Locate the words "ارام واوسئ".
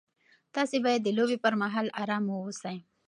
2.01-2.77